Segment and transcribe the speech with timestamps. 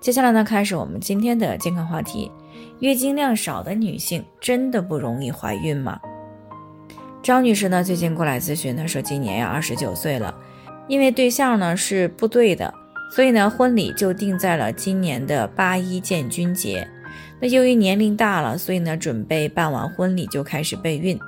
[0.00, 2.30] 接下来呢，开始我们今天的健康话题。
[2.80, 5.98] 月经量少的女性真的不容易怀孕吗？
[7.22, 10.34] 张女士呢，最近过来咨询，她说今年呀二十九岁了，
[10.86, 12.72] 因为对象呢是部队的，
[13.10, 16.88] 所以呢婚礼就定在了今年的八一建军节。
[17.40, 21.18] 那由于年龄大了，所以呢准备办完婚礼就开始备孕。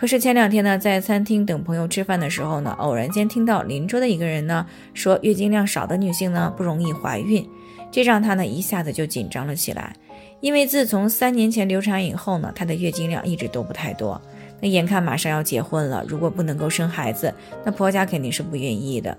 [0.00, 4.64] 可是前两天呢，在餐厅等朋友吃饭的时候呢，偶然间听到邻桌的一个人呢
[4.94, 7.46] 说，月经量少的女性呢不容易怀孕，
[7.90, 9.94] 这让她呢一下子就紧张了起来。
[10.40, 14.18] 因为自从三年前流产以后呢，她的月经量一直都不太多。
[14.58, 19.14] 那眼看马上要结婚了，如果不能够生孩子，那婆家肯定是不愿意的。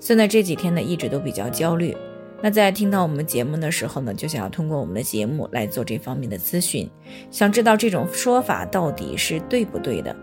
[0.00, 1.96] 所以呢，这几天呢一直都比较焦虑。
[2.42, 6.90] 那在听到我们节目的时候呢，就想要通过我们的节目来做这方面的咨询，
[7.30, 10.14] 想知道这种说法到底是对不对的。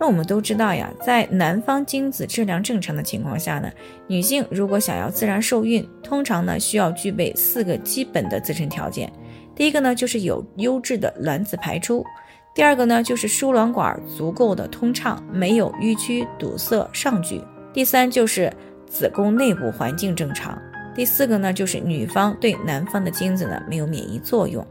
[0.00, 3.70] 那我们都知道呀，在男方精子质量正常的情况下呢，
[4.06, 9.12] 女性如果想要自然受孕，通常呢需要具备四个基本的自身条件。
[9.54, 12.02] 第一个呢，就是有优质的卵子排出；
[12.54, 18.50] 第二个呢，就是输卵管足够的通畅，没有淤区堵塞上举；第三就是
[18.86, 20.56] 子宫内部环境正常；
[20.94, 24.66] 第四个呢，就是女方对男方的精子呢没有免疫作用。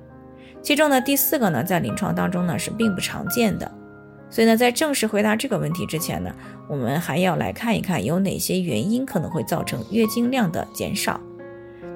[0.64, 3.71] 其中呢，第四个呢，在临床当中呢是并不常见的。
[4.30, 6.33] 所以呢，在正式回答这个问题之前呢，
[6.67, 11.19] 我们还要来看一看有哪些原因可能会造成月经量的减少。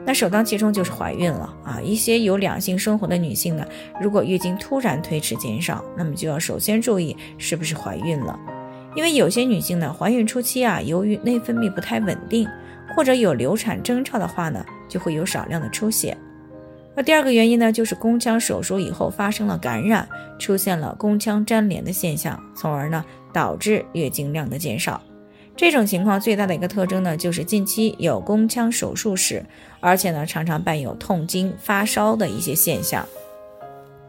[0.05, 1.79] 那首当其冲就是怀孕了啊！
[1.81, 3.65] 一些有两性生活的女性呢，
[4.01, 8.37] 如果月经突然推迟减少，那么就要首先注意是不是怀孕了。
[8.95, 12.47] 因为有些女性呢，怀孕初期啊，由于内分泌不太稳定，
[12.95, 16.17] 或者有流产征兆的话呢，就会有少量的出血。
[16.95, 25.01] 那第二个原因呢，就是宫腔手术以后发生了感染，出现了宫腔粘连的现象，从而呢导致月经量的减少。
[25.55, 29.43] 这种情况最大的一个特征呢，就是近期有宫腔手术史，
[29.79, 33.07] 而且呢常常伴有痛经、发烧的一些现象。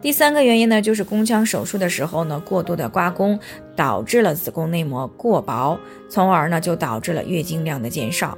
[0.01, 3.39] 第三个原因呢，就是宫腔手术的时候呢过度的刮宫，
[3.75, 5.79] 导致了子宫内膜过薄，
[6.11, 8.37] 从而呢就导致了月经量的减少。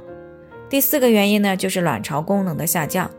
[0.69, 3.09] 第四个原因呢，就是卵巢功能的下降，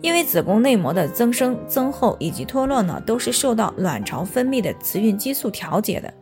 [0.00, 6.12] 因为子宫内膜的增生、增厚以及脱落呢，都是受到卵巢分泌的雌孕激素调节的。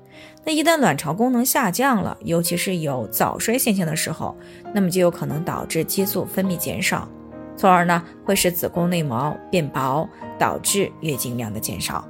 [0.45, 4.37] 那一旦卵巢功能下降了，尤其是有早衰现象的时候，
[4.75, 7.09] 那么就有可能导致激素分泌减少，
[7.57, 12.05] 从而呢会使子宫内膜变薄，导致月经量的减少。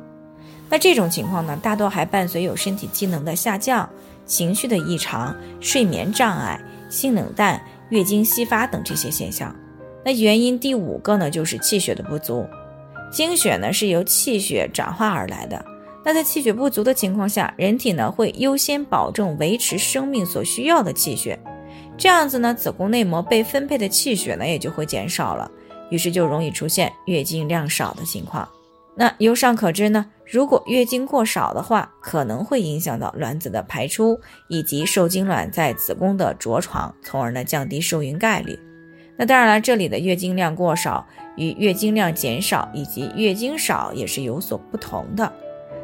[0.70, 3.88] 那这种情况呢，大多还伴随有身体机能的下降、
[4.24, 9.54] 情绪的异常、睡眠障碍、性冷淡、月经稀发等这些现象。
[10.08, 12.46] 那原因第五个呢，就是气血的不足。
[13.12, 15.62] 经血呢是由气血转化而来的。
[16.02, 21.38] 那在气血不足的情况下，人体呢会优先保证维持生命所需要的气血，
[21.98, 25.50] 这样子呢，子宫内膜被分配的气血呢也就会减少了，
[25.90, 28.48] 于是就容易出现月经量少的情况。
[28.94, 38.58] 那由上可知呢，如果月经过少的话，可能会影响到卵子的排出以及受精卵在子宫的着床，从而呢降低受孕概率。
[39.18, 41.04] 那当然了，这里的月经量过少
[41.36, 45.30] 与月经量减少以及月经少也是有所不同的。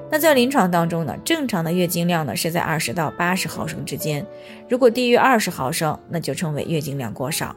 [0.08, 4.24] 那在临床当中呢，正常的月经量呢是在二十到八十毫升之间，
[4.68, 7.56] 如果低于二十毫升，那就称为月经量过少，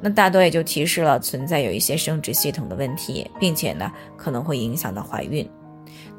[0.00, 5.48] 那大多也就提示了存在有一些生殖系统的问题，并且呢可能会影响到怀孕。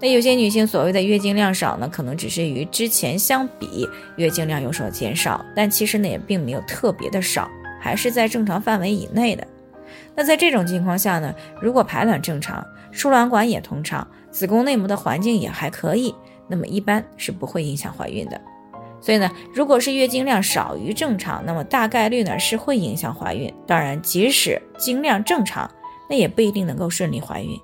[0.02, 7.50] 那有些女性所谓的月经量少呢，可能只是与之前相比月经量有所减少，但其实呢也并没有特别的少，
[7.80, 9.48] 还是在正常范围以内的。
[10.16, 14.06] 那在这种情况下呢，如果排卵正常，输卵管也通畅。
[14.32, 16.14] 子宫内膜的环境也还可以，
[16.48, 18.40] 那么一般是不会影响怀孕的。
[19.02, 23.52] 所以呢，如果是月经量少于正常，那么大概率呢是会影响怀孕。
[23.66, 25.70] 当然，即使经量正常，
[26.10, 27.58] 那也不一定能够顺利怀孕，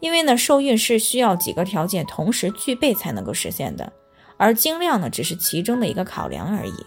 [0.00, 3.92] 因为呢，受孕是需要几个条件同时具备才能够实现的，
[4.38, 6.86] 而经量呢只是其中的一个考量而已。